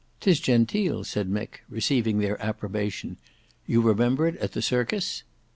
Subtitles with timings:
[0.19, 3.17] "'Tis genteel," said Mick, receiving their approbation.
[3.67, 5.21] "You remember it at the Circus?"